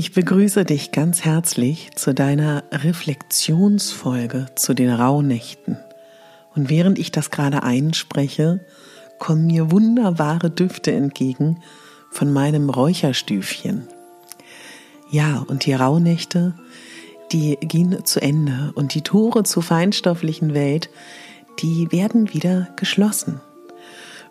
Ich 0.00 0.12
begrüße 0.12 0.64
dich 0.64 0.92
ganz 0.92 1.26
herzlich 1.26 1.90
zu 1.94 2.14
deiner 2.14 2.64
Reflexionsfolge 2.72 4.46
zu 4.54 4.72
den 4.72 4.88
Rauhnächten. 4.88 5.76
Und 6.54 6.70
während 6.70 6.98
ich 6.98 7.12
das 7.12 7.30
gerade 7.30 7.62
einspreche, 7.64 8.64
kommen 9.18 9.46
mir 9.46 9.70
wunderbare 9.70 10.50
Düfte 10.50 10.92
entgegen 10.92 11.62
von 12.10 12.32
meinem 12.32 12.70
Räucherstüfchen. 12.70 13.88
Ja, 15.10 15.44
und 15.46 15.66
die 15.66 15.74
Rauhnächte, 15.74 16.54
die 17.30 17.58
gehen 17.60 18.02
zu 18.06 18.22
Ende 18.22 18.72
und 18.76 18.94
die 18.94 19.02
Tore 19.02 19.42
zur 19.42 19.62
feinstofflichen 19.62 20.54
Welt, 20.54 20.88
die 21.60 21.92
werden 21.92 22.32
wieder 22.32 22.68
geschlossen. 22.76 23.42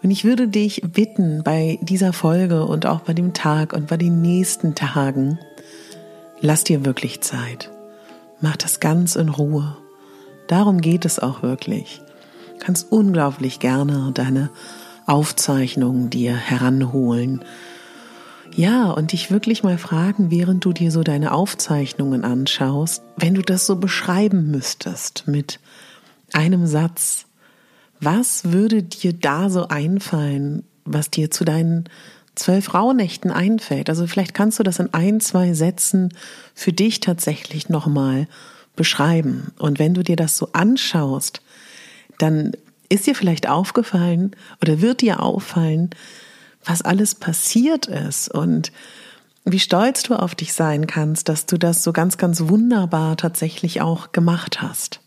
Und 0.02 0.10
ich 0.10 0.24
würde 0.24 0.48
dich 0.48 0.82
bitten, 0.82 1.44
bei 1.44 1.78
dieser 1.84 2.14
Folge 2.14 2.66
und 2.66 2.88
auch 2.88 3.02
bei 3.02 3.14
dem 3.14 3.34
Tag 3.34 3.74
und 3.74 3.88
bei 3.88 3.98
den 3.98 4.22
nächsten 4.22 4.74
Tagen, 4.74 5.38
Lass 6.42 6.64
dir 6.64 6.86
wirklich 6.86 7.20
Zeit. 7.22 7.70
Mach 8.40 8.56
das 8.56 8.80
ganz 8.80 9.16
in 9.16 9.28
Ruhe. 9.28 9.76
Darum 10.48 10.80
geht 10.80 11.04
es 11.04 11.20
auch 11.20 11.44
wirklich. 11.44 12.02
Du 12.54 12.66
kannst 12.66 12.92
unglaublich 12.92 13.60
gerne 13.60 14.12
deine 14.14 14.50
Aufzeichnungen 15.06 16.10
dir 16.10 16.36
heranholen. 16.36 17.44
Ja, 18.56 18.90
und 18.92 19.12
dich 19.12 19.32
wirklich 19.32 19.64
mal 19.64 19.78
fragen, 19.78 20.32
während 20.32 20.64
du 20.64 20.72
dir 20.72 20.92
so 20.92 21.04
deine 21.04 21.34
Aufzeichnungen 21.34 22.24
anschaust, 22.24 23.04
wenn 23.18 23.34
du 23.34 23.42
das 23.42 23.66
so 23.66 23.76
beschreiben 23.76 24.50
müsstest 24.50 25.28
mit 25.28 25.60
einem 26.32 26.68
Satz, 26.68 27.26
was 28.00 28.52
würde 28.52 28.82
dir 28.82 29.14
da 29.14 29.50
so 29.50 29.68
einfallen, 29.68 30.64
was 30.86 31.12
dir 31.12 31.30
zu 31.32 31.44
deinen 31.44 31.90
zwölf 32.40 32.74
Rauhnächten 32.74 33.32
einfällt. 33.32 33.90
Also 33.90 34.08
vielleicht 34.08 34.34
kannst 34.34 34.60
du 34.60 34.64
das 34.64 34.80
in 34.80 34.94
ein, 34.94 35.20
zwei 35.20 35.54
Sätzen 35.54 36.14
für 36.56 36.74
dich 36.74 37.00
tatsächlich 37.00 37.70
nochmal 37.70 38.28
beschreiben. 38.76 39.52
Und 39.60 39.80
wenn 39.80 39.94
du 39.94 40.04
dir 40.04 40.16
das 40.16 40.38
so 40.38 40.50
anschaust, 40.54 41.42
dann 42.18 42.54
ist 42.90 43.08
dir 43.08 43.16
vielleicht 43.16 43.48
aufgefallen 43.48 44.36
oder 44.62 44.82
wird 44.82 45.02
dir 45.02 45.22
auffallen, 45.22 45.92
was 46.66 46.82
alles 46.82 47.16
passiert 47.16 47.88
ist 47.88 48.30
und 48.30 48.72
wie 49.46 49.60
stolz 49.60 50.04
du 50.04 50.16
auf 50.16 50.36
dich 50.36 50.54
sein 50.54 50.88
kannst, 50.88 51.30
dass 51.30 51.46
du 51.46 51.58
das 51.58 51.84
so 51.84 51.94
ganz, 51.94 52.18
ganz 52.18 52.42
wunderbar 52.42 53.18
tatsächlich 53.18 53.82
auch 53.82 54.12
gemacht 54.12 54.62
hast. 54.62 55.00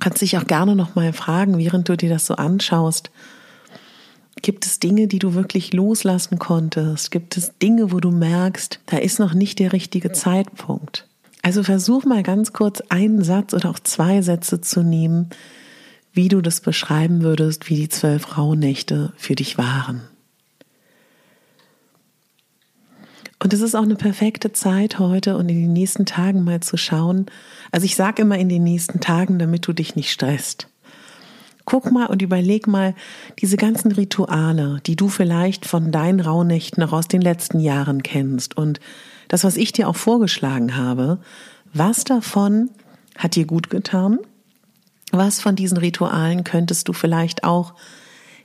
Kannst 0.00 0.22
dich 0.22 0.36
auch 0.36 0.46
gerne 0.46 0.76
nochmal 0.76 1.12
fragen, 1.12 1.58
während 1.58 1.88
du 1.88 1.96
dir 1.96 2.10
das 2.10 2.26
so 2.26 2.34
anschaust, 2.34 3.10
Gibt 4.42 4.66
es 4.66 4.80
Dinge, 4.80 5.06
die 5.06 5.20
du 5.20 5.34
wirklich 5.34 5.72
loslassen 5.72 6.40
konntest? 6.40 7.12
Gibt 7.12 7.36
es 7.36 7.56
Dinge, 7.58 7.92
wo 7.92 8.00
du 8.00 8.10
merkst, 8.10 8.80
da 8.86 8.98
ist 8.98 9.20
noch 9.20 9.34
nicht 9.34 9.60
der 9.60 9.72
richtige 9.72 10.10
Zeitpunkt? 10.10 11.08
Also 11.42 11.62
versuch 11.62 12.04
mal 12.04 12.24
ganz 12.24 12.52
kurz 12.52 12.80
einen 12.88 13.22
Satz 13.22 13.54
oder 13.54 13.70
auch 13.70 13.78
zwei 13.78 14.20
Sätze 14.20 14.60
zu 14.60 14.82
nehmen, 14.82 15.30
wie 16.12 16.28
du 16.28 16.40
das 16.40 16.60
beschreiben 16.60 17.22
würdest, 17.22 17.70
wie 17.70 17.76
die 17.76 17.88
zwölf 17.88 18.36
Rauhnächte 18.36 19.12
für 19.16 19.36
dich 19.36 19.58
waren. 19.58 20.02
Und 23.42 23.52
es 23.52 23.60
ist 23.60 23.74
auch 23.74 23.82
eine 23.82 23.96
perfekte 23.96 24.52
Zeit 24.52 25.00
heute 25.00 25.36
und 25.36 25.48
in 25.48 25.60
den 25.60 25.72
nächsten 25.72 26.06
Tagen 26.06 26.44
mal 26.44 26.60
zu 26.60 26.76
schauen. 26.76 27.26
Also 27.72 27.86
ich 27.86 27.96
sage 27.96 28.22
immer 28.22 28.38
in 28.38 28.48
den 28.48 28.62
nächsten 28.62 29.00
Tagen, 29.00 29.40
damit 29.40 29.66
du 29.66 29.72
dich 29.72 29.96
nicht 29.96 30.12
stresst. 30.12 30.68
Guck 31.64 31.92
mal 31.92 32.06
und 32.06 32.22
überleg 32.22 32.66
mal 32.66 32.94
diese 33.40 33.56
ganzen 33.56 33.92
Rituale, 33.92 34.80
die 34.86 34.96
du 34.96 35.08
vielleicht 35.08 35.66
von 35.66 35.92
deinen 35.92 36.20
Rauhnächten 36.20 36.82
noch 36.82 36.92
aus 36.92 37.08
den 37.08 37.20
letzten 37.20 37.60
Jahren 37.60 38.02
kennst 38.02 38.56
und 38.56 38.80
das, 39.28 39.44
was 39.44 39.56
ich 39.56 39.72
dir 39.72 39.88
auch 39.88 39.96
vorgeschlagen 39.96 40.76
habe, 40.76 41.18
was 41.72 42.04
davon 42.04 42.70
hat 43.16 43.34
dir 43.36 43.46
gut 43.46 43.70
getan? 43.70 44.18
Was 45.10 45.40
von 45.40 45.56
diesen 45.56 45.78
Ritualen 45.78 46.44
könntest 46.44 46.88
du 46.88 46.92
vielleicht 46.92 47.44
auch 47.44 47.74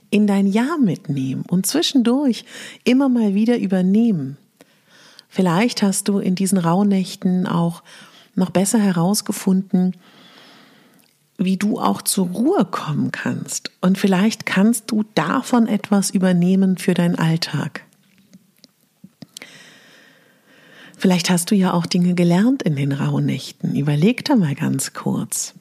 in 0.09 0.27
dein 0.27 0.47
Jahr 0.47 0.77
mitnehmen 0.77 1.43
und 1.47 1.65
zwischendurch 1.65 2.45
immer 2.83 3.09
mal 3.09 3.33
wieder 3.33 3.57
übernehmen? 3.57 4.37
Vielleicht 5.29 5.81
hast 5.81 6.07
du 6.07 6.19
in 6.19 6.35
diesen 6.35 6.57
Rauhnächten 6.57 7.47
auch 7.47 7.83
noch 8.35 8.49
besser 8.49 8.79
herausgefunden, 8.79 9.93
wie 11.37 11.57
du 11.57 11.79
auch 11.79 12.01
zur 12.01 12.27
Ruhe 12.27 12.65
kommen 12.65 13.11
kannst. 13.11 13.71
Und 13.81 13.97
vielleicht 13.97 14.45
kannst 14.45 14.89
du 14.91 15.03
davon 15.13 15.67
etwas 15.67 16.09
übernehmen 16.09 16.77
für 16.77 16.93
deinen 16.93 17.15
Alltag. 17.15 17.83
Vielleicht 20.97 21.29
hast 21.29 21.51
du 21.51 21.55
ja 21.55 21.73
auch 21.73 21.85
Dinge 21.85 22.15
gelernt 22.15 22.63
in 22.63 22.75
den 22.75 22.91
Rauhnächten. 22.91 23.75
Überleg 23.75 24.25
da 24.25 24.35
mal 24.35 24.55
ganz 24.55 24.93
kurz. 24.93 25.53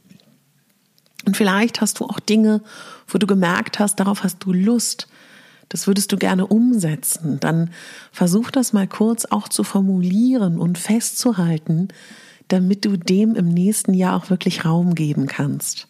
Und 1.27 1.37
vielleicht 1.37 1.83
hast 1.83 2.01
du 2.01 2.05
auch 2.05 2.21
Dinge, 2.21 2.63
wo 3.07 3.19
du 3.19 3.27
gemerkt 3.27 3.79
hast, 3.79 4.01
darauf 4.01 4.23
hast 4.23 4.39
du 4.45 4.53
Lust. 4.55 5.09
Das 5.69 5.87
würdest 5.87 6.11
du 6.13 6.17
gerne 6.17 6.47
umsetzen. 6.47 7.39
Dann 7.41 7.71
versuch 8.13 8.51
das 8.51 8.73
mal 8.73 8.87
kurz 8.87 9.27
auch 9.27 9.49
zu 9.49 9.63
formulieren 9.63 10.59
und 10.59 10.79
festzuhalten, 10.79 11.89
damit 12.49 12.85
du 12.85 12.97
dem 12.97 13.35
im 13.35 13.49
nächsten 13.49 13.95
Jahr 13.95 14.17
auch 14.17 14.31
wirklich 14.31 14.65
Raum 14.65 14.95
geben 14.95 15.27
kannst. 15.27 15.89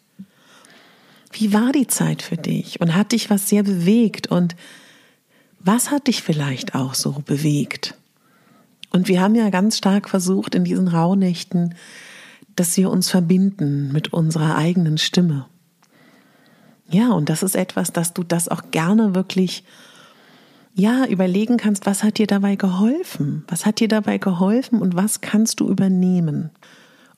Wie 1.33 1.53
war 1.53 1.73
die 1.73 1.87
Zeit 1.87 2.23
für 2.23 2.37
dich 2.37 2.81
und 2.81 2.95
hat 2.95 3.13
dich 3.13 3.29
was 3.29 3.49
sehr 3.49 3.63
bewegt 3.63 4.29
und 4.29 4.57
was 5.59 5.91
hat 5.91 6.07
dich 6.07 6.23
vielleicht 6.23 6.75
auch 6.75 6.95
so 6.95 7.13
bewegt? 7.25 7.95
Und 8.91 9.09
wir 9.09 9.21
haben 9.21 9.35
ja 9.35 9.51
ganz 9.51 9.77
stark 9.77 10.09
versucht 10.09 10.55
in 10.55 10.65
diesen 10.65 10.89
Rauhnächten, 10.89 11.75
dass 12.55 12.77
wir 12.77 12.91
uns 12.91 13.11
verbinden 13.11 13.93
mit 13.93 14.13
unserer 14.13 14.57
eigenen 14.57 14.97
Stimme. 14.97 15.47
Ja, 16.89 17.11
und 17.13 17.29
das 17.29 17.43
ist 17.43 17.57
etwas, 17.57 17.93
dass 17.93 18.15
du 18.15 18.23
das 18.23 18.49
auch 18.49 18.71
gerne 18.71 19.15
wirklich 19.15 19.65
ja, 20.79 21.07
überlegen 21.07 21.57
kannst, 21.57 21.87
was 21.87 22.03
hat 22.03 22.19
dir 22.19 22.27
dabei 22.27 22.55
geholfen? 22.55 23.45
Was 23.49 23.65
hat 23.65 23.81
dir 23.81 23.89
dabei 23.89 24.19
geholfen 24.19 24.83
und 24.83 24.95
was 24.95 25.23
kannst 25.23 25.61
du 25.61 25.69
übernehmen? 25.71 26.51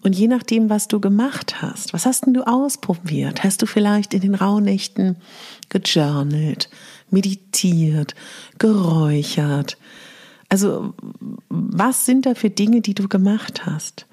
Und 0.01 0.15
je 0.15 0.29
nachdem, 0.29 0.71
was 0.71 0.87
du 0.87 1.01
gemacht 1.01 1.61
hast, 1.61 1.93
was 1.93 2.07
hast 2.07 2.25
denn 2.25 2.35
du 2.35 2.47
ausprobiert? 2.47 3.43
Hast 3.43 3.61
du 3.61 3.67
vielleicht 3.67 4.15
in 4.15 4.21
den 4.21 4.37
Rauhnächten 4.37 5.17
gejournelt, 5.71 6.71
meditiert, 7.11 8.15
geräuchert? 8.59 9.77
Also, 10.49 10.95
was 11.49 12.07
sind 12.07 12.27
da 12.27 12.37
für 12.37 12.51
Dinge, 12.51 12.81
die 12.81 12.95
du 12.95 13.09
gemacht 13.09 13.67
hast? 13.67 14.07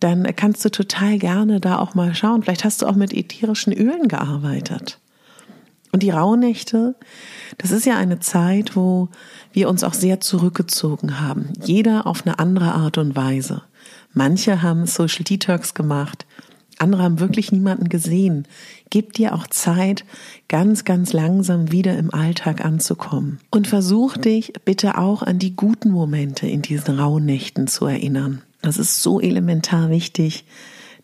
Dann 0.00 0.24
kannst 0.34 0.64
du 0.64 0.68
total 0.68 1.18
gerne 1.18 1.60
da 1.60 1.78
auch 1.78 1.94
mal 1.94 2.12
schauen. 2.12 2.42
Vielleicht 2.42 2.64
hast 2.64 2.82
du 2.82 2.86
auch 2.86 2.96
mit 2.96 3.14
ätherischen 3.14 3.72
Ölen 3.72 4.08
gearbeitet. 4.08 4.98
Und 5.94 6.02
die 6.02 6.10
Rauhnächte, 6.10 6.96
das 7.56 7.70
ist 7.70 7.86
ja 7.86 7.96
eine 7.96 8.18
Zeit, 8.18 8.74
wo 8.74 9.10
wir 9.52 9.68
uns 9.68 9.84
auch 9.84 9.94
sehr 9.94 10.18
zurückgezogen 10.18 11.20
haben. 11.20 11.52
Jeder 11.62 12.08
auf 12.08 12.26
eine 12.26 12.40
andere 12.40 12.72
Art 12.72 12.98
und 12.98 13.14
Weise. 13.14 13.62
Manche 14.12 14.60
haben 14.60 14.88
Social 14.88 15.22
Detox 15.22 15.72
gemacht, 15.72 16.26
andere 16.78 17.04
haben 17.04 17.20
wirklich 17.20 17.52
niemanden 17.52 17.88
gesehen. 17.88 18.48
Gib 18.90 19.12
dir 19.12 19.36
auch 19.36 19.46
Zeit, 19.46 20.04
ganz, 20.48 20.84
ganz 20.84 21.12
langsam 21.12 21.70
wieder 21.70 21.96
im 21.96 22.12
Alltag 22.12 22.64
anzukommen. 22.64 23.38
Und 23.52 23.68
versuch 23.68 24.16
dich 24.16 24.52
bitte 24.64 24.98
auch 24.98 25.22
an 25.22 25.38
die 25.38 25.54
guten 25.54 25.92
Momente 25.92 26.48
in 26.48 26.60
diesen 26.60 26.98
Rauhnächten 26.98 27.68
zu 27.68 27.86
erinnern. 27.86 28.42
Das 28.62 28.78
ist 28.78 29.00
so 29.00 29.20
elementar 29.20 29.90
wichtig, 29.90 30.44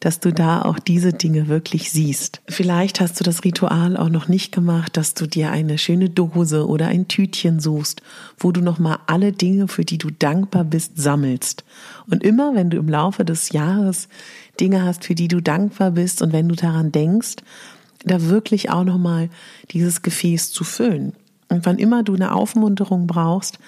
dass 0.00 0.18
du 0.18 0.32
da 0.32 0.62
auch 0.62 0.78
diese 0.78 1.12
Dinge 1.12 1.48
wirklich 1.48 1.90
siehst. 1.90 2.40
Vielleicht 2.48 3.00
hast 3.00 3.20
du 3.20 3.24
das 3.24 3.44
Ritual 3.44 3.98
auch 3.98 4.08
noch 4.08 4.28
nicht 4.28 4.50
gemacht, 4.50 4.96
dass 4.96 5.12
du 5.12 5.26
dir 5.26 5.50
eine 5.50 5.76
schöne 5.76 6.08
Dose 6.08 6.66
oder 6.66 6.88
ein 6.88 7.06
Tütchen 7.06 7.60
suchst, 7.60 8.02
wo 8.38 8.50
du 8.50 8.62
nochmal 8.62 8.98
alle 9.06 9.32
Dinge, 9.32 9.68
für 9.68 9.84
die 9.84 9.98
du 9.98 10.08
dankbar 10.10 10.64
bist, 10.64 10.92
sammelst. 10.96 11.64
Und 12.08 12.24
immer, 12.24 12.54
wenn 12.54 12.70
du 12.70 12.78
im 12.78 12.88
Laufe 12.88 13.26
des 13.26 13.52
Jahres 13.52 14.08
Dinge 14.58 14.84
hast, 14.84 15.04
für 15.04 15.14
die 15.14 15.28
du 15.28 15.42
dankbar 15.42 15.90
bist 15.90 16.22
und 16.22 16.32
wenn 16.32 16.48
du 16.48 16.54
daran 16.54 16.92
denkst, 16.92 17.36
da 18.04 18.22
wirklich 18.22 18.70
auch 18.70 18.84
nochmal 18.84 19.28
dieses 19.70 20.00
Gefäß 20.00 20.50
zu 20.50 20.64
füllen. 20.64 21.12
Und 21.48 21.66
wann 21.66 21.78
immer 21.78 22.02
du 22.02 22.14
eine 22.14 22.34
Aufmunterung 22.34 23.06
brauchst, 23.06 23.58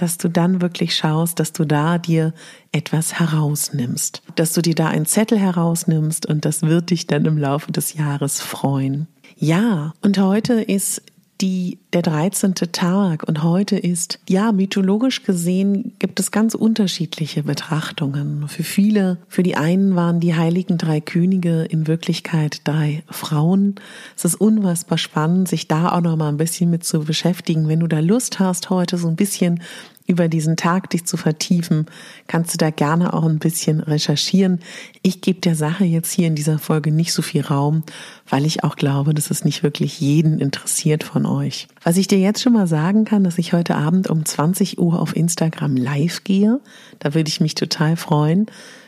dass 0.00 0.18
du 0.18 0.28
dann 0.28 0.62
wirklich 0.62 0.94
schaust, 0.94 1.38
dass 1.40 1.52
du 1.52 1.64
da 1.64 1.98
dir 1.98 2.32
etwas 2.72 3.18
herausnimmst, 3.18 4.22
dass 4.34 4.52
du 4.52 4.62
dir 4.62 4.74
da 4.74 4.88
einen 4.88 5.06
Zettel 5.06 5.38
herausnimmst 5.38 6.26
und 6.26 6.44
das 6.44 6.62
wird 6.62 6.90
dich 6.90 7.06
dann 7.06 7.24
im 7.26 7.36
Laufe 7.36 7.72
des 7.72 7.94
Jahres 7.94 8.40
freuen. 8.40 9.08
Ja, 9.36 9.92
und 10.02 10.18
heute 10.18 10.54
ist 10.54 11.02
die, 11.40 11.78
der 11.92 12.02
13. 12.02 12.54
Tag 12.54 13.26
und 13.26 13.42
heute 13.42 13.78
ist, 13.78 14.18
ja, 14.28 14.52
mythologisch 14.52 15.22
gesehen 15.22 15.94
gibt 15.98 16.20
es 16.20 16.30
ganz 16.30 16.54
unterschiedliche 16.54 17.42
Betrachtungen. 17.42 18.46
Für 18.48 18.62
viele, 18.62 19.18
für 19.28 19.42
die 19.42 19.56
einen 19.56 19.96
waren 19.96 20.20
die 20.20 20.34
heiligen 20.34 20.76
drei 20.76 21.00
Könige 21.00 21.62
in 21.62 21.86
Wirklichkeit 21.86 22.60
drei 22.64 23.02
Frauen. 23.08 23.76
Es 24.16 24.24
ist 24.24 24.34
unfassbar 24.34 24.98
spannend, 24.98 25.48
sich 25.48 25.66
da 25.66 25.92
auch 25.92 26.02
noch 26.02 26.16
mal 26.16 26.28
ein 26.28 26.36
bisschen 26.36 26.70
mit 26.70 26.84
zu 26.84 27.00
beschäftigen. 27.00 27.68
Wenn 27.68 27.80
du 27.80 27.86
da 27.86 28.00
Lust 28.00 28.38
hast, 28.38 28.70
heute 28.70 28.98
so 28.98 29.08
ein 29.08 29.16
bisschen 29.16 29.62
über 30.10 30.28
diesen 30.28 30.56
Tag 30.56 30.90
dich 30.90 31.06
zu 31.06 31.16
vertiefen, 31.16 31.86
kannst 32.26 32.52
du 32.52 32.58
da 32.58 32.70
gerne 32.70 33.14
auch 33.14 33.24
ein 33.24 33.38
bisschen 33.38 33.78
recherchieren. 33.78 34.58
Ich 35.02 35.20
gebe 35.20 35.40
der 35.40 35.54
Sache 35.54 35.84
jetzt 35.84 36.12
hier 36.12 36.26
in 36.26 36.34
dieser 36.34 36.58
Folge 36.58 36.90
nicht 36.90 37.12
so 37.12 37.22
viel 37.22 37.42
Raum, 37.42 37.84
weil 38.28 38.44
ich 38.44 38.64
auch 38.64 38.74
glaube, 38.74 39.14
dass 39.14 39.30
es 39.30 39.44
nicht 39.44 39.62
wirklich 39.62 40.00
jeden 40.00 40.40
interessiert 40.40 41.04
von 41.04 41.26
euch. 41.26 41.68
Was 41.84 41.96
ich 41.96 42.08
dir 42.08 42.18
jetzt 42.18 42.42
schon 42.42 42.52
mal 42.52 42.66
sagen 42.66 43.04
kann, 43.04 43.22
dass 43.22 43.38
ich 43.38 43.52
heute 43.52 43.76
Abend 43.76 44.10
um 44.10 44.24
20 44.24 44.80
Uhr 44.80 44.98
auf 44.98 45.14
Instagram 45.14 45.76
live 45.76 46.24
gehe. 46.24 46.60
Da 46.98 47.14
würde 47.14 47.28
ich 47.28 47.40
mich 47.40 47.54
total 47.54 47.96
freuen, 47.96 48.46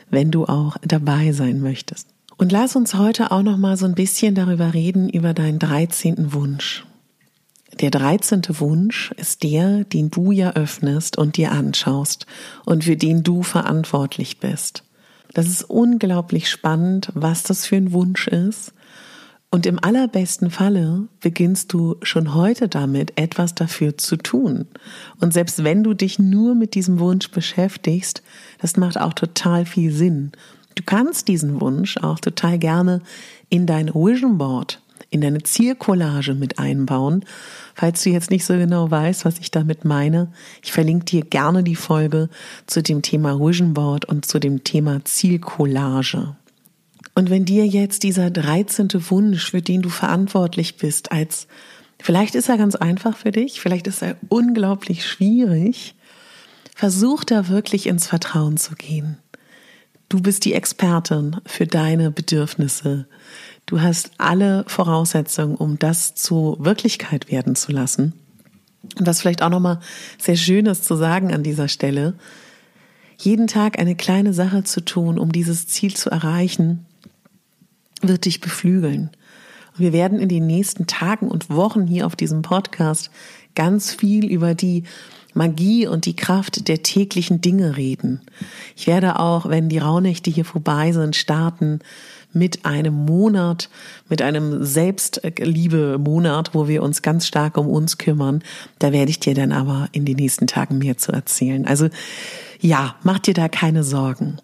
wenn 0.09 0.29
du 0.29 0.45
auch 0.45 0.75
dabei 0.81 1.31
sein 1.31 1.61
möchtest. 1.61 2.09
Und 2.35 2.51
lass 2.51 2.75
uns 2.75 2.95
heute 2.95 3.31
auch 3.31 3.43
noch 3.43 3.57
mal 3.57 3.77
so 3.77 3.85
ein 3.85 3.95
bisschen 3.95 4.35
darüber 4.35 4.73
reden 4.73 5.07
über 5.07 5.33
deinen 5.33 5.59
13. 5.59 6.33
Wunsch. 6.33 6.83
Der 7.79 7.89
dreizehnte 7.89 8.59
Wunsch 8.59 9.11
ist 9.17 9.43
der, 9.43 9.83
den 9.83 10.11
du 10.11 10.31
ja 10.31 10.53
öffnest 10.53 11.17
und 11.17 11.37
dir 11.37 11.51
anschaust 11.51 12.27
und 12.65 12.83
für 12.83 12.97
den 12.97 13.23
du 13.23 13.43
verantwortlich 13.43 14.39
bist. 14.39 14.83
Das 15.33 15.47
ist 15.47 15.63
unglaublich 15.63 16.49
spannend, 16.49 17.09
was 17.15 17.43
das 17.43 17.65
für 17.65 17.75
ein 17.75 17.91
Wunsch 17.91 18.27
ist. 18.27 18.73
Und 19.49 19.65
im 19.65 19.83
allerbesten 19.83 20.49
Falle 20.49 21.07
beginnst 21.19 21.73
du 21.73 21.95
schon 22.01 22.33
heute 22.33 22.67
damit, 22.67 23.19
etwas 23.19 23.53
dafür 23.53 23.97
zu 23.97 24.17
tun. 24.17 24.65
Und 25.19 25.33
selbst 25.33 25.63
wenn 25.63 25.83
du 25.83 25.93
dich 25.93 26.17
nur 26.17 26.55
mit 26.55 26.73
diesem 26.75 26.99
Wunsch 26.99 27.29
beschäftigst, 27.29 28.23
das 28.59 28.77
macht 28.77 28.99
auch 28.99 29.13
total 29.13 29.65
viel 29.65 29.91
Sinn. 29.91 30.31
Du 30.75 30.83
kannst 30.83 31.27
diesen 31.27 31.61
Wunsch 31.61 31.97
auch 31.97 32.19
total 32.19 32.57
gerne 32.57 33.01
in 33.49 33.67
dein 33.67 33.93
Vision 33.93 34.39
Board 34.39 34.82
in 35.13 35.21
deine 35.21 35.43
Zielcollage 35.43 36.33
mit 36.33 36.59
einbauen. 36.59 37.23
Falls 37.75 38.03
du 38.03 38.09
jetzt 38.09 38.31
nicht 38.31 38.45
so 38.45 38.53
genau 38.55 38.89
weißt, 38.89 39.25
was 39.25 39.39
ich 39.39 39.51
damit 39.51 39.85
meine, 39.85 40.31
ich 40.63 40.71
verlinke 40.71 41.05
dir 41.05 41.21
gerne 41.23 41.63
die 41.63 41.75
Folge 41.75 42.29
zu 42.65 42.81
dem 42.81 43.01
Thema 43.01 43.39
Vision 43.39 43.73
Board 43.73 44.05
und 44.05 44.25
zu 44.25 44.39
dem 44.39 44.63
Thema 44.63 45.05
Zielcollage. 45.05 46.35
Und 47.15 47.29
wenn 47.29 47.45
dir 47.45 47.67
jetzt 47.67 48.03
dieser 48.03 48.31
13. 48.31 48.89
Wunsch, 49.09 49.51
für 49.51 49.61
den 49.61 49.83
du 49.83 49.89
verantwortlich 49.89 50.77
bist, 50.77 51.11
als 51.11 51.47
vielleicht 51.99 52.33
ist 52.33 52.49
er 52.49 52.57
ganz 52.57 52.75
einfach 52.75 53.15
für 53.15 53.31
dich, 53.31 53.61
vielleicht 53.61 53.85
ist 53.85 54.01
er 54.01 54.17
unglaublich 54.29 55.05
schwierig, 55.05 55.93
versuch 56.75 57.23
da 57.23 57.49
wirklich 57.49 57.85
ins 57.85 58.07
Vertrauen 58.07 58.57
zu 58.57 58.73
gehen. 58.73 59.17
Du 60.09 60.21
bist 60.21 60.45
die 60.45 60.53
Expertin 60.53 61.37
für 61.45 61.65
deine 61.65 62.11
Bedürfnisse. 62.11 63.07
Du 63.65 63.81
hast 63.81 64.11
alle 64.17 64.65
Voraussetzungen, 64.67 65.55
um 65.55 65.79
das 65.79 66.15
zu 66.15 66.57
Wirklichkeit 66.59 67.31
werden 67.31 67.55
zu 67.55 67.71
lassen. 67.71 68.13
Und 68.97 69.07
was 69.07 69.21
vielleicht 69.21 69.41
auch 69.41 69.49
nochmal 69.49 69.79
sehr 70.17 70.35
schön 70.35 70.65
ist 70.65 70.85
zu 70.85 70.95
sagen 70.95 71.33
an 71.33 71.43
dieser 71.43 71.67
Stelle, 71.67 72.15
jeden 73.17 73.47
Tag 73.47 73.79
eine 73.79 73.95
kleine 73.95 74.33
Sache 74.33 74.63
zu 74.63 74.81
tun, 74.83 75.17
um 75.17 75.31
dieses 75.31 75.67
Ziel 75.67 75.95
zu 75.95 76.09
erreichen, 76.09 76.85
wird 78.01 78.25
dich 78.25 78.41
beflügeln. 78.41 79.11
Und 79.73 79.79
wir 79.79 79.93
werden 79.93 80.19
in 80.19 80.29
den 80.29 80.45
nächsten 80.45 80.87
Tagen 80.87 81.29
und 81.29 81.49
Wochen 81.49 81.87
hier 81.87 82.05
auf 82.05 82.15
diesem 82.15 82.41
Podcast 82.41 83.09
ganz 83.55 83.93
viel 83.93 84.25
über 84.25 84.55
die 84.55 84.83
Magie 85.33 85.87
und 85.87 86.05
die 86.05 86.15
Kraft 86.15 86.67
der 86.67 86.83
täglichen 86.83 87.41
Dinge 87.41 87.77
reden. 87.77 88.21
Ich 88.75 88.87
werde 88.87 89.19
auch, 89.19 89.47
wenn 89.47 89.69
die 89.69 89.79
Rauhnächte 89.79 90.29
hier 90.29 90.45
vorbei 90.45 90.91
sind, 90.91 91.15
starten 91.15 91.79
mit 92.33 92.65
einem 92.65 93.05
Monat, 93.05 93.69
mit 94.09 94.21
einem 94.21 94.63
Selbstliebe-Monat, 94.63 96.53
wo 96.53 96.67
wir 96.67 96.83
uns 96.83 97.01
ganz 97.01 97.27
stark 97.27 97.57
um 97.57 97.67
uns 97.67 97.97
kümmern. 97.97 98.43
Da 98.79 98.91
werde 98.91 99.11
ich 99.11 99.19
dir 99.19 99.35
dann 99.35 99.51
aber 99.51 99.87
in 99.91 100.05
den 100.05 100.17
nächsten 100.17 100.47
Tagen 100.47 100.77
mehr 100.79 100.97
zu 100.97 101.11
erzählen. 101.11 101.65
Also 101.65 101.89
ja, 102.59 102.95
mach 103.03 103.19
dir 103.19 103.33
da 103.33 103.49
keine 103.49 103.83
Sorgen. 103.83 104.37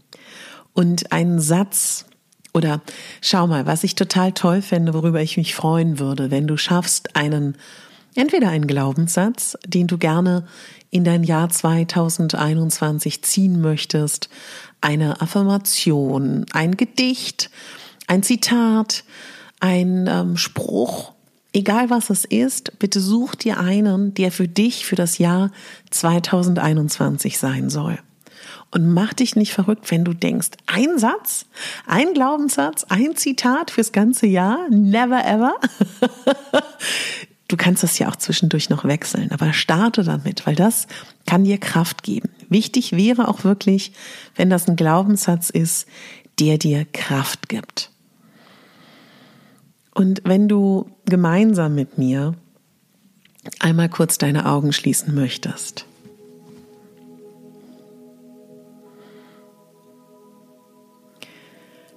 Und 0.74 1.12
ein 1.12 1.40
Satz, 1.40 2.06
oder 2.54 2.82
schau 3.22 3.48
mal, 3.48 3.66
was 3.66 3.84
ich 3.84 3.96
total 3.96 4.34
toll 4.34 4.62
fände, 4.62 4.94
worüber 4.94 5.22
ich 5.22 5.38
mich 5.38 5.56
freuen 5.56 6.00
würde, 6.00 6.32
wenn 6.32 6.48
du 6.48 6.58
schaffst, 6.58 7.16
einen, 7.16 7.56
entweder 8.16 8.50
einen 8.50 8.68
Glaubenssatz, 8.68 9.58
den 9.66 9.88
du 9.88 9.98
gerne 9.98 10.46
in 10.92 11.04
dein 11.04 11.24
Jahr 11.24 11.50
2021 11.50 13.22
ziehen 13.24 13.62
möchtest, 13.62 14.30
eine 14.82 15.22
Affirmation, 15.22 16.46
ein 16.54 16.78
Gedicht, 16.78 17.50
ein 18.08 18.24
Zitat, 18.24 19.04
ein 19.60 20.08
ähm, 20.08 20.38
Spruch, 20.38 21.14
egal 21.54 21.90
was 21.90 22.10
es 22.10 22.26
ist, 22.26 22.80
bitte 22.80 23.00
such 23.00 23.36
dir 23.36 23.60
einen, 23.60 24.14
der 24.14 24.32
für 24.32 24.48
dich 24.48 24.86
für 24.86 24.96
das 24.96 25.18
Jahr 25.18 25.52
2021 25.92 27.38
sein 27.38 27.70
soll. 27.70 28.00
Und 28.72 28.94
mach 28.94 29.14
dich 29.14 29.36
nicht 29.36 29.52
verrückt, 29.52 29.90
wenn 29.90 30.06
du 30.06 30.14
denkst, 30.14 30.52
ein 30.68 31.00
Satz, 31.00 31.46
ein 31.88 32.14
Glaubenssatz, 32.14 32.84
ein 32.84 33.16
Zitat 33.16 33.72
fürs 33.72 33.92
ganze 33.92 34.28
Jahr, 34.28 34.70
never 34.70 35.26
ever. 35.26 35.56
Du 37.50 37.58
kannst 37.58 37.82
das 37.82 37.98
ja 37.98 38.08
auch 38.08 38.16
zwischendurch 38.16 38.70
noch 38.70 38.86
wechseln, 38.86 39.32
aber 39.32 39.54
starte 39.54 40.04
damit, 40.04 40.46
weil 40.46 40.54
das 40.54 40.86
kann 41.26 41.44
dir 41.44 41.58
Kraft 41.58 42.04
geben. 42.04 42.30
Wichtig 42.50 42.92
wäre 42.92 43.28
auch 43.28 43.44
wirklich, 43.44 43.94
wenn 44.36 44.50
das 44.50 44.68
ein 44.68 44.76
Glaubenssatz 44.76 45.50
ist, 45.50 45.88
der 46.40 46.58
dir 46.58 46.86
Kraft 46.92 47.48
gibt. 47.48 47.92
Und 49.94 50.22
wenn 50.24 50.48
du 50.48 50.90
gemeinsam 51.06 51.76
mit 51.76 51.98
mir 51.98 52.36
einmal 53.60 53.90
kurz 53.90 54.18
deine 54.18 54.46
Augen 54.46 54.74
schließen 54.74 55.14
möchtest. 55.14 55.86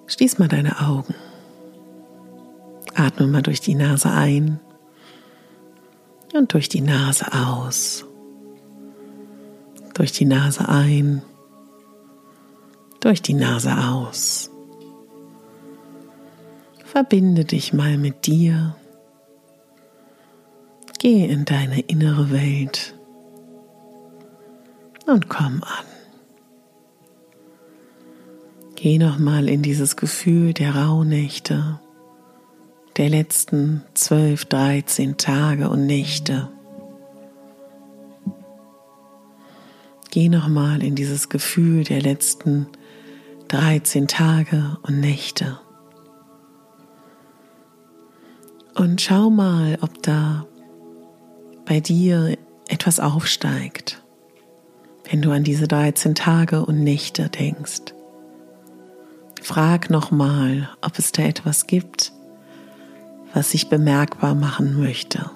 Schließ 0.07 0.39
mal 0.39 0.49
deine 0.49 0.81
Augen. 0.81 1.15
Atme 2.95 3.27
mal 3.27 3.43
durch 3.43 3.61
die 3.61 3.75
Nase 3.75 4.11
ein 4.11 4.61
und 6.35 6.53
durch 6.53 6.69
die 6.69 6.83
Nase 6.83 7.33
aus. 7.33 8.05
Durch 9.95 10.13
die 10.13 10.25
Nase 10.25 10.69
ein, 10.69 11.23
durch 13.01 13.21
die 13.21 13.35
Nase 13.35 13.77
aus. 13.77 14.51
Verbinde 16.85 17.45
dich 17.45 17.73
mal 17.73 17.99
mit 17.99 18.27
dir. 18.27 18.77
Geh 20.99 21.25
in 21.25 21.45
deine 21.45 21.81
innere 21.81 22.31
Welt 22.31 22.95
und 25.07 25.29
komm 25.29 25.63
an. 25.63 25.85
Geh 28.77 28.99
nochmal 28.99 29.49
in 29.49 29.63
dieses 29.63 29.97
Gefühl 29.97 30.53
der 30.53 30.75
Rauhnächte, 30.75 31.81
der 32.97 33.09
letzten 33.09 33.83
zwölf, 33.95 34.45
dreizehn 34.45 35.17
Tage 35.17 35.71
und 35.71 35.87
Nächte. 35.87 36.49
Geh 40.13 40.29
nochmal 40.29 40.83
in 40.83 40.95
dieses 40.95 41.31
Gefühl 41.31 41.85
der 41.85 42.03
letzten 42.03 42.67
13 43.49 44.09
Tage 44.09 44.77
und 44.83 45.01
Nächte. 45.01 45.59
Und 48.75 49.01
schau 49.01 49.31
mal, 49.31 49.79
ob 49.81 50.03
da 50.03 50.45
bei 51.65 51.81
dir 51.81 52.37
etwas 52.69 53.01
aufsteigt, 53.01 54.03
wenn 55.11 55.23
du 55.23 55.31
an 55.31 55.45
diese 55.45 55.67
13 55.67 56.15
Tage 56.15 56.67
und 56.67 56.85
Nächte 56.85 57.31
denkst. 57.31 57.95
Frag 59.41 59.89
nochmal, 59.89 60.69
ob 60.83 60.99
es 60.99 61.13
da 61.13 61.23
etwas 61.23 61.67
gibt, 61.67 62.13
was 63.33 63.53
sich 63.53 63.71
bemerkbar 63.71 64.35
machen 64.35 64.79
möchte. 64.79 65.31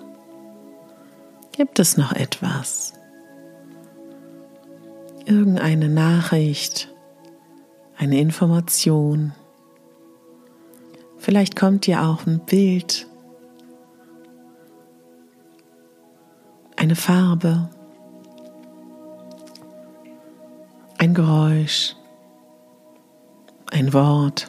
Gibt 1.53 1.79
es 1.79 1.97
noch 1.97 2.13
etwas? 2.13 2.93
Irgendeine 5.27 5.89
Nachricht, 5.89 6.89
eine 7.99 8.21
Information. 8.21 9.33
Vielleicht 11.19 11.57
kommt 11.57 11.87
dir 11.87 12.05
auch 12.05 12.27
ein 12.27 12.39
Bild, 12.47 13.09
eine 16.77 16.95
Farbe, 16.95 17.69
ein 20.99 21.13
Geräusch, 21.13 21.97
ein 23.73 23.93
Wort, 23.93 24.49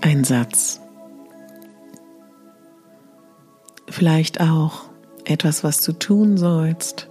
ein 0.00 0.24
Satz. 0.24 0.80
Vielleicht 3.88 4.40
auch 4.40 4.86
etwas, 5.24 5.62
was 5.62 5.82
du 5.82 5.92
tun 5.92 6.36
sollst. 6.36 7.07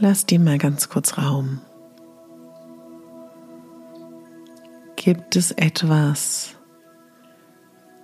Lass 0.00 0.24
dir 0.24 0.38
mal 0.38 0.58
ganz 0.58 0.88
kurz 0.88 1.18
Raum. 1.18 1.60
Gibt 4.94 5.34
es 5.34 5.50
etwas 5.50 6.54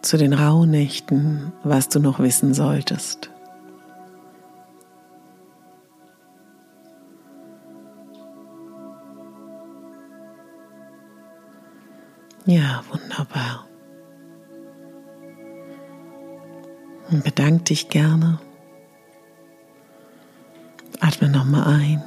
zu 0.03 0.17
den 0.17 0.33
Rauhnächten, 0.33 1.53
was 1.63 1.89
du 1.89 2.01
noch 2.01 2.19
wissen 2.19 2.53
solltest? 2.53 3.31
Ja, 12.45 12.83
wunderbar. 12.91 13.69
Und 17.11 17.23
bedank 17.23 17.67
dich 17.67 17.89
gerne 17.89 18.41
Atme 21.15 21.29
nochmal 21.29 21.63
ein 21.81 22.03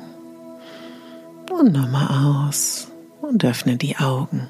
und 1.49 1.71
nochmal 1.71 2.25
aus 2.25 2.89
und 3.21 3.45
öffne 3.45 3.77
die 3.77 3.95
Augen. 3.95 4.49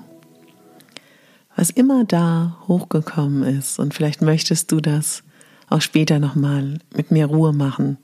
Was 1.55 1.69
immer 1.69 2.05
da 2.05 2.57
hochgekommen 2.67 3.43
ist 3.43 3.77
und 3.77 3.93
vielleicht 3.93 4.23
möchtest 4.23 4.71
du 4.71 4.81
das 4.81 5.21
auch 5.69 5.81
später 5.81 6.17
nochmal 6.17 6.79
mit 6.95 7.11
mehr 7.11 7.27
Ruhe 7.27 7.53
machen, 7.53 7.99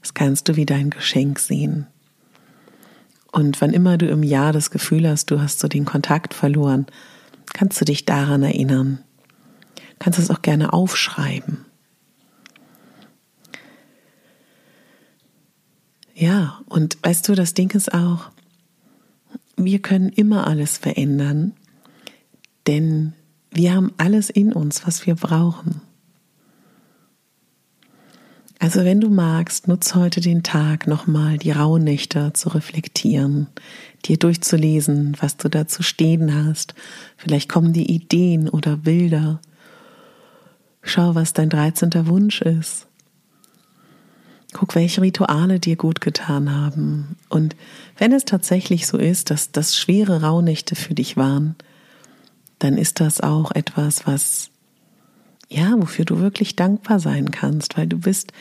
das 0.00 0.14
kannst 0.14 0.48
du 0.48 0.54
wie 0.54 0.66
dein 0.66 0.90
Geschenk 0.90 1.40
sehen. 1.40 1.88
Und 3.32 3.60
wann 3.60 3.72
immer 3.72 3.98
du 3.98 4.06
im 4.06 4.22
Jahr 4.22 4.52
das 4.52 4.70
Gefühl 4.70 5.08
hast, 5.08 5.32
du 5.32 5.40
hast 5.40 5.58
so 5.58 5.66
den 5.66 5.84
Kontakt 5.84 6.34
verloren, 6.34 6.86
kannst 7.52 7.80
du 7.80 7.84
dich 7.84 8.04
daran 8.04 8.44
erinnern. 8.44 9.00
Kannst 9.98 10.20
es 10.20 10.30
auch 10.30 10.42
gerne 10.42 10.72
aufschreiben. 10.72 11.64
Ja, 16.18 16.60
und 16.66 16.98
weißt 17.02 17.28
du, 17.28 17.36
das 17.36 17.54
Ding 17.54 17.72
ist 17.76 17.94
auch, 17.94 18.30
wir 19.56 19.78
können 19.78 20.08
immer 20.08 20.48
alles 20.48 20.76
verändern, 20.76 21.52
denn 22.66 23.12
wir 23.52 23.72
haben 23.72 23.92
alles 23.98 24.28
in 24.28 24.52
uns, 24.52 24.84
was 24.84 25.06
wir 25.06 25.14
brauchen. 25.14 25.80
Also 28.58 28.84
wenn 28.84 29.00
du 29.00 29.10
magst, 29.10 29.68
nutz 29.68 29.94
heute 29.94 30.20
den 30.20 30.42
Tag 30.42 30.88
nochmal 30.88 31.38
die 31.38 31.52
Rauhnächte 31.52 32.32
zu 32.32 32.48
reflektieren, 32.48 33.46
dir 34.04 34.16
durchzulesen, 34.16 35.16
was 35.20 35.36
du 35.36 35.48
dazu 35.48 35.84
stehen 35.84 36.34
hast. 36.34 36.74
Vielleicht 37.16 37.48
kommen 37.48 37.72
dir 37.72 37.88
Ideen 37.88 38.48
oder 38.48 38.76
Bilder. 38.76 39.40
Schau, 40.82 41.14
was 41.14 41.32
dein 41.32 41.48
13. 41.48 42.08
Wunsch 42.08 42.42
ist. 42.42 42.87
Guck, 44.52 44.74
welche 44.74 45.02
Rituale 45.02 45.60
dir 45.60 45.76
gut 45.76 46.00
getan 46.00 46.54
haben. 46.54 47.16
Und 47.28 47.54
wenn 47.98 48.12
es 48.12 48.24
tatsächlich 48.24 48.86
so 48.86 48.96
ist, 48.96 49.30
dass 49.30 49.52
das 49.52 49.76
schwere 49.76 50.22
Rauhnächte 50.22 50.74
für 50.74 50.94
dich 50.94 51.16
waren, 51.16 51.54
dann 52.58 52.78
ist 52.78 53.00
das 53.00 53.20
auch 53.20 53.52
etwas, 53.52 54.06
was, 54.06 54.50
ja, 55.48 55.74
wofür 55.76 56.04
du 56.04 56.18
wirklich 56.20 56.56
dankbar 56.56 56.98
sein 56.98 57.30
kannst, 57.30 57.76
weil 57.76 57.86
du 57.86 57.98
bist 57.98 58.32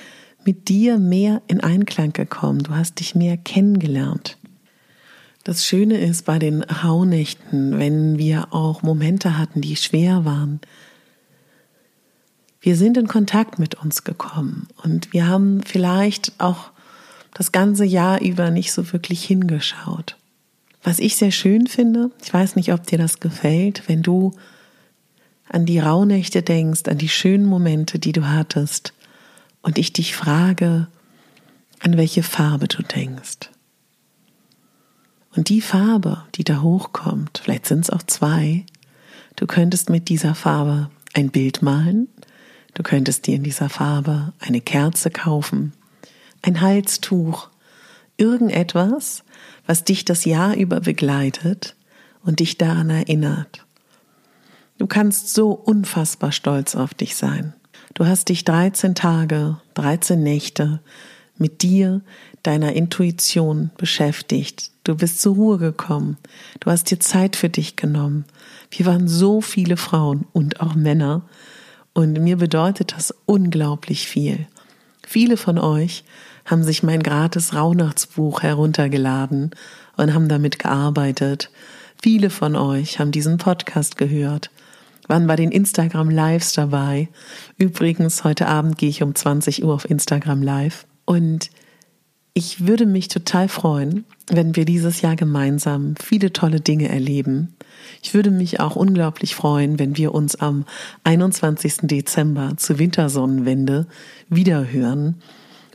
mit 0.46 0.70
dir 0.70 0.98
mehr 0.98 1.42
in 1.48 1.60
Einklang 1.60 2.14
gekommen. 2.14 2.64
Du 2.64 2.72
hast 2.72 3.00
dich 3.02 3.14
mehr 3.14 3.36
kennengelernt. 3.36 4.38
Das 5.44 5.66
Schöne 5.66 5.98
ist 5.98 6.26
bei 6.26 6.40
den 6.40 6.64
Rauhnächten, 6.64 7.78
wenn 7.78 8.18
wir 8.18 8.54
auch 8.54 8.82
Momente 8.82 9.38
hatten, 9.38 9.62
die 9.62 9.76
schwer 9.76 10.26
waren, 10.26 10.62
wir 12.62 12.76
sind 12.76 12.98
in 12.98 13.08
Kontakt 13.08 13.60
mit 13.60 13.76
uns 13.76 14.04
gekommen 14.04 14.68
und 14.84 15.14
wir 15.14 15.28
haben 15.28 15.62
vielleicht 15.64 16.34
auch 16.40 16.72
das 17.34 17.52
ganze 17.52 17.86
Jahr 17.86 18.22
über 18.22 18.50
nicht 18.50 18.74
so 18.74 18.92
wirklich 18.92 19.24
hingeschaut. 19.24 20.18
Was 20.84 21.00
ich 21.00 21.16
sehr 21.16 21.32
schön 21.32 21.68
finde, 21.68 22.12
ich 22.24 22.34
weiß 22.34 22.56
nicht, 22.56 22.74
ob 22.74 22.86
dir 22.88 22.98
das 22.98 23.20
gefällt, 23.20 23.84
wenn 23.88 24.02
du 24.02 24.34
an 25.50 25.66
die 25.66 25.80
Rauhnächte 25.80 26.42
denkst, 26.42 26.84
an 26.88 26.98
die 26.98 27.10
schönen 27.10 27.46
Momente, 27.46 28.00
die 28.00 28.12
du 28.12 28.28
hattest 28.28 28.94
und 29.62 29.78
ich 29.78 29.94
dich 29.94 30.16
frage, 30.16 30.88
an 31.80 31.98
welche 31.98 32.24
Farbe 32.24 32.68
du 32.68 32.82
denkst. 32.82 33.52
Und 35.36 35.50
die 35.50 35.62
Farbe, 35.62 36.24
die 36.36 36.44
da 36.44 36.62
hochkommt, 36.62 37.42
vielleicht 37.44 37.68
sind 37.68 37.82
es 37.82 37.90
auch 37.92 38.04
zwei, 38.04 38.66
du 39.36 39.46
könntest 39.46 39.90
mit 39.90 40.10
dieser 40.10 40.34
Farbe 40.34 40.90
ein 41.14 41.30
Bild 41.30 41.62
malen 41.62 42.08
Du 42.78 42.84
könntest 42.84 43.26
dir 43.26 43.34
in 43.34 43.42
dieser 43.42 43.70
Farbe 43.70 44.34
eine 44.38 44.62
Kerze 44.62 45.10
kaufen, 45.10 45.74
ein 46.44 46.62
Halstuch, 46.62 47.50
irgendetwas, 48.18 49.24
was 49.66 49.84
dich 49.84 50.06
das 50.06 50.26
Jahr 50.26 50.56
über 50.56 50.82
begleitet 50.82 51.76
und 52.24 52.40
dich 52.40 52.60
daran 52.60 52.92
erinnert. 52.92 53.66
Du 54.78 54.86
kannst 54.86 55.34
so 55.34 55.54
unfassbar 55.54 56.32
stolz 56.32 56.76
auf 56.76 56.94
dich 56.94 57.16
sein. 57.16 57.56
Du 57.96 58.06
hast 58.06 58.30
dich 58.30 58.46
13 58.46 58.94
Tage, 58.94 59.60
13 59.74 60.22
Nächte 60.22 60.80
mit 61.40 61.64
dir, 61.64 62.02
deiner 62.44 62.74
Intuition 62.74 63.72
beschäftigt. 63.80 64.70
Du 64.84 64.96
bist 64.96 65.20
zur 65.20 65.34
Ruhe 65.34 65.58
gekommen. 65.58 66.18
Du 66.60 66.70
hast 66.70 66.92
dir 66.92 67.00
Zeit 67.00 67.38
für 67.38 67.50
dich 67.50 67.76
genommen. 67.76 68.26
Wir 68.70 68.86
waren 68.86 69.08
so 69.08 69.42
viele 69.42 69.78
Frauen 69.78 70.28
und 70.32 70.62
auch 70.62 70.76
Männer, 70.76 71.24
und 71.98 72.14
mir 72.20 72.38
bedeutet 72.38 72.94
das 72.96 73.12
unglaublich 73.26 74.08
viel. 74.08 74.46
Viele 75.02 75.36
von 75.36 75.58
euch 75.58 76.04
haben 76.46 76.62
sich 76.62 76.84
mein 76.84 77.02
gratis 77.02 77.56
Rauhnachtsbuch 77.56 78.44
heruntergeladen 78.44 79.50
und 79.96 80.14
haben 80.14 80.30
damit 80.30 80.60
gearbeitet. 80.60 81.50
Viele 82.00 82.30
von 82.30 82.56
euch 82.56 83.00
haben 83.00 83.10
diesen 83.12 83.40
Podcast 83.40 83.98
gehört, 83.98 84.52
waren 85.08 85.26
bei 85.26 85.36
den 85.36 85.50
Instagram 85.50 86.12
Lives 86.12 86.54
dabei. 86.54 87.10
Übrigens, 87.58 88.24
heute 88.24 88.46
Abend 88.46 88.78
gehe 88.78 88.90
ich 88.90 89.02
um 89.02 89.16
20 89.16 89.64
Uhr 89.64 89.74
auf 89.74 89.90
Instagram 89.90 90.44
Live. 90.44 90.86
Und 91.06 91.50
ich 92.38 92.68
würde 92.68 92.86
mich 92.86 93.08
total 93.08 93.48
freuen, 93.48 94.06
wenn 94.28 94.56
wir 94.56 94.64
dieses 94.64 95.02
Jahr 95.02 95.16
gemeinsam 95.16 95.96
viele 96.00 96.32
tolle 96.34 96.62
Dinge 96.62 96.88
erleben. 96.88 97.56
Ich 98.04 98.14
würde 98.14 98.30
mich 98.30 98.60
auch 98.60 98.76
unglaublich 98.76 99.34
freuen, 99.34 99.80
wenn 99.80 99.98
wir 99.98 100.14
uns 100.14 100.36
am 100.36 100.66
21. 101.04 101.88
Dezember 101.88 102.54
zur 102.58 102.78
Wintersonnenwende 102.78 103.88
wiederhören. 104.30 105.16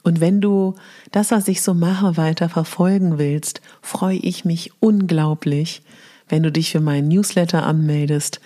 Und 0.04 0.20
wenn 0.20 0.40
du 0.40 0.76
das, 1.10 1.32
was 1.32 1.48
ich 1.48 1.62
so 1.62 1.74
mache, 1.74 2.16
weiter 2.16 2.48
verfolgen 2.48 3.18
willst, 3.18 3.60
freue 3.80 4.18
ich 4.18 4.44
mich 4.44 4.70
unglaublich, 4.78 5.82
wenn 6.28 6.44
du 6.44 6.52
dich 6.52 6.70
für 6.70 6.80
meinen 6.80 7.08
Newsletter 7.08 7.66
anmeldest. 7.66 8.40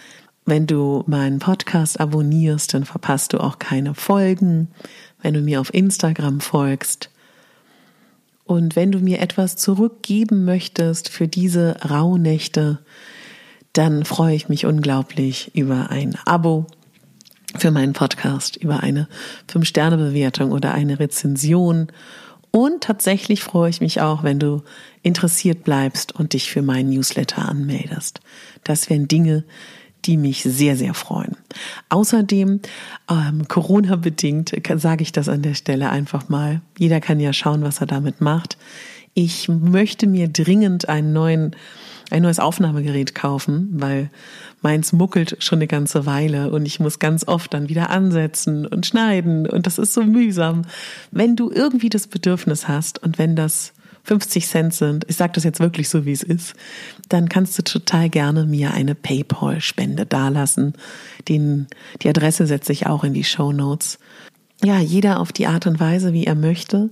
Wenn 0.46 0.66
du 0.66 1.04
meinen 1.06 1.38
Podcast 1.38 2.00
abonnierst, 2.00 2.72
dann 2.72 2.86
verpasst 2.86 3.34
du 3.34 3.40
auch 3.40 3.58
keine 3.58 3.92
Folgen. 3.92 4.68
Wenn 5.20 5.34
du 5.34 5.42
mir 5.42 5.60
auf 5.60 5.74
Instagram 5.74 6.40
folgst, 6.40 7.10
und 8.46 8.76
wenn 8.76 8.92
du 8.92 9.00
mir 9.00 9.20
etwas 9.20 9.56
zurückgeben 9.56 10.44
möchtest 10.44 11.08
für 11.08 11.26
diese 11.26 11.76
Rauhnächte, 11.88 12.78
dann 13.72 14.04
freue 14.04 14.34
ich 14.36 14.48
mich 14.48 14.64
unglaublich 14.64 15.54
über 15.54 15.90
ein 15.90 16.16
Abo 16.24 16.66
für 17.58 17.70
meinen 17.70 17.92
Podcast, 17.92 18.56
über 18.56 18.82
eine 18.82 19.08
5-Sterne-Bewertung 19.50 20.52
oder 20.52 20.72
eine 20.72 21.00
Rezension. 21.00 21.88
Und 22.52 22.84
tatsächlich 22.84 23.42
freue 23.42 23.68
ich 23.68 23.80
mich 23.80 24.00
auch, 24.00 24.22
wenn 24.22 24.38
du 24.38 24.62
interessiert 25.02 25.64
bleibst 25.64 26.14
und 26.14 26.32
dich 26.32 26.50
für 26.50 26.62
meinen 26.62 26.90
Newsletter 26.90 27.48
anmeldest. 27.48 28.20
Das 28.64 28.88
wären 28.88 29.08
Dinge, 29.08 29.44
die 30.06 30.16
mich 30.16 30.42
sehr, 30.42 30.76
sehr 30.76 30.94
freuen. 30.94 31.36
Außerdem, 31.88 32.60
ähm, 33.10 33.48
Corona-bedingt, 33.48 34.52
sage 34.76 35.02
ich 35.02 35.12
das 35.12 35.28
an 35.28 35.42
der 35.42 35.54
Stelle 35.54 35.90
einfach 35.90 36.28
mal. 36.28 36.60
Jeder 36.78 37.00
kann 37.00 37.20
ja 37.20 37.32
schauen, 37.32 37.62
was 37.62 37.80
er 37.80 37.86
damit 37.86 38.20
macht. 38.20 38.56
Ich 39.14 39.48
möchte 39.48 40.06
mir 40.06 40.28
dringend 40.28 40.88
einen 40.88 41.12
neuen 41.12 41.56
ein 42.10 42.22
neues 42.22 42.38
Aufnahmegerät 42.38 43.14
kaufen, 43.14 43.68
weil 43.72 44.10
meins 44.62 44.92
muckelt 44.92 45.36
schon 45.40 45.58
eine 45.58 45.66
ganze 45.66 46.06
Weile 46.06 46.50
und 46.50 46.66
ich 46.66 46.80
muss 46.80 46.98
ganz 46.98 47.26
oft 47.26 47.52
dann 47.52 47.68
wieder 47.68 47.90
ansetzen 47.90 48.66
und 48.66 48.86
schneiden 48.86 49.48
und 49.48 49.66
das 49.66 49.78
ist 49.78 49.92
so 49.92 50.02
mühsam. 50.02 50.62
Wenn 51.10 51.36
du 51.36 51.50
irgendwie 51.50 51.88
das 51.88 52.06
Bedürfnis 52.06 52.68
hast 52.68 53.02
und 53.02 53.18
wenn 53.18 53.36
das 53.36 53.72
50 54.06 54.46
Cent 54.46 54.72
sind, 54.72 55.04
ich 55.08 55.16
sage 55.16 55.32
das 55.32 55.42
jetzt 55.42 55.58
wirklich 55.58 55.88
so, 55.88 56.04
wie 56.04 56.12
es 56.12 56.22
ist, 56.22 56.54
dann 57.08 57.28
kannst 57.28 57.58
du 57.58 57.62
total 57.62 58.08
gerne 58.08 58.46
mir 58.46 58.72
eine 58.72 58.94
PayPal-Spende 58.94 60.06
dalassen. 60.06 60.74
Den, 61.28 61.66
die 62.02 62.08
Adresse 62.08 62.46
setze 62.46 62.72
ich 62.72 62.86
auch 62.86 63.02
in 63.02 63.14
die 63.14 63.24
Show 63.24 63.50
Notes. 63.50 63.98
Ja, 64.64 64.78
jeder 64.78 65.18
auf 65.18 65.32
die 65.32 65.48
Art 65.48 65.66
und 65.66 65.80
Weise, 65.80 66.12
wie 66.12 66.24
er 66.24 66.36
möchte. 66.36 66.90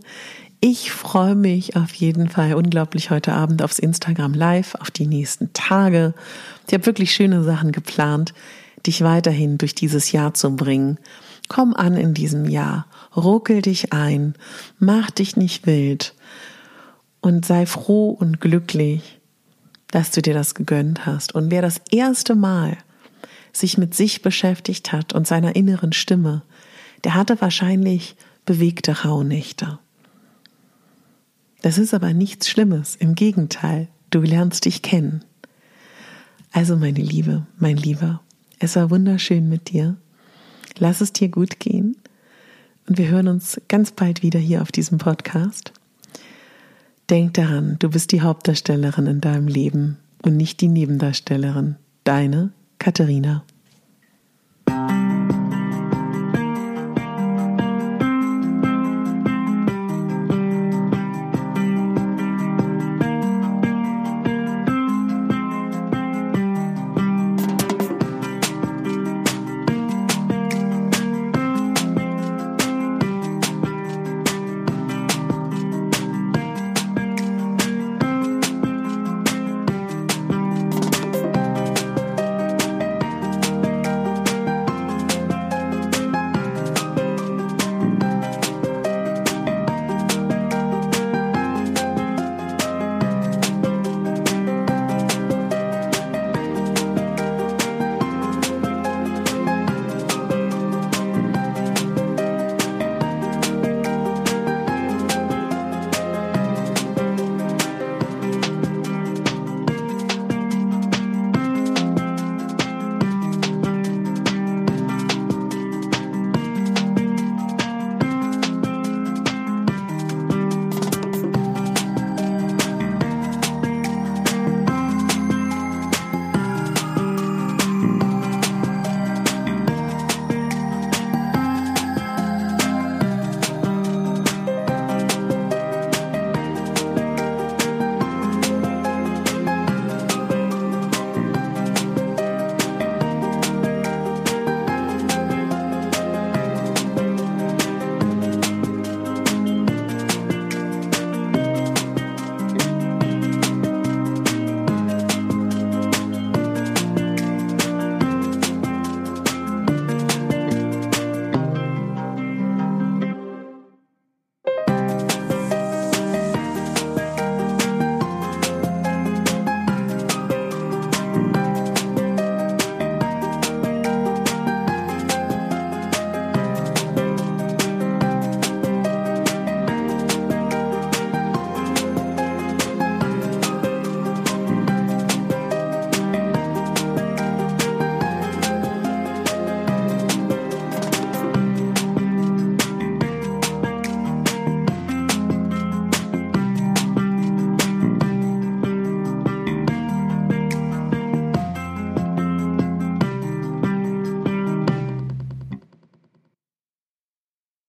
Ich 0.60 0.90
freue 0.90 1.36
mich 1.36 1.76
auf 1.76 1.94
jeden 1.94 2.28
Fall 2.28 2.54
unglaublich 2.54 3.10
heute 3.10 3.32
Abend 3.32 3.62
aufs 3.62 3.78
Instagram 3.78 4.34
Live, 4.34 4.74
auf 4.74 4.90
die 4.90 5.06
nächsten 5.06 5.52
Tage. 5.52 6.14
Ich 6.66 6.74
habe 6.74 6.86
wirklich 6.86 7.12
schöne 7.12 7.44
Sachen 7.44 7.70
geplant, 7.70 8.34
dich 8.84 9.02
weiterhin 9.02 9.56
durch 9.56 9.76
dieses 9.76 10.10
Jahr 10.10 10.34
zu 10.34 10.56
bringen. 10.56 10.98
Komm 11.48 11.74
an 11.74 11.96
in 11.96 12.12
diesem 12.12 12.48
Jahr, 12.48 12.86
ruckel 13.14 13.62
dich 13.62 13.92
ein, 13.92 14.34
mach 14.80 15.12
dich 15.12 15.36
nicht 15.36 15.66
wild 15.66 16.13
und 17.24 17.46
sei 17.46 17.64
froh 17.64 18.10
und 18.10 18.38
glücklich, 18.40 19.18
dass 19.88 20.10
du 20.10 20.20
dir 20.20 20.34
das 20.34 20.54
gegönnt 20.54 21.06
hast. 21.06 21.34
Und 21.34 21.50
wer 21.50 21.62
das 21.62 21.80
erste 21.90 22.34
Mal 22.34 22.76
sich 23.50 23.78
mit 23.78 23.94
sich 23.94 24.20
beschäftigt 24.20 24.92
hat 24.92 25.14
und 25.14 25.26
seiner 25.26 25.56
inneren 25.56 25.94
Stimme, 25.94 26.42
der 27.02 27.14
hatte 27.14 27.40
wahrscheinlich 27.40 28.16
bewegte 28.44 29.04
Rauhnächte. 29.04 29.78
Das 31.62 31.78
ist 31.78 31.94
aber 31.94 32.12
nichts 32.12 32.50
Schlimmes. 32.50 32.94
Im 32.94 33.14
Gegenteil, 33.14 33.88
du 34.10 34.20
lernst 34.20 34.66
dich 34.66 34.82
kennen. 34.82 35.24
Also 36.52 36.76
meine 36.76 37.00
Liebe, 37.00 37.46
mein 37.56 37.78
Lieber, 37.78 38.20
es 38.58 38.76
war 38.76 38.90
wunderschön 38.90 39.48
mit 39.48 39.70
dir. 39.70 39.96
Lass 40.76 41.00
es 41.00 41.14
dir 41.14 41.30
gut 41.30 41.58
gehen. 41.58 41.96
Und 42.86 42.98
wir 42.98 43.08
hören 43.08 43.28
uns 43.28 43.58
ganz 43.68 43.92
bald 43.92 44.22
wieder 44.22 44.38
hier 44.38 44.60
auf 44.60 44.70
diesem 44.70 44.98
Podcast. 44.98 45.72
Denk 47.10 47.34
daran, 47.34 47.76
du 47.80 47.90
bist 47.90 48.12
die 48.12 48.22
Hauptdarstellerin 48.22 49.06
in 49.06 49.20
deinem 49.20 49.46
Leben 49.46 49.98
und 50.22 50.36
nicht 50.36 50.60
die 50.60 50.68
Nebendarstellerin. 50.68 51.76
Deine 52.04 52.50
Katharina. 52.78 53.44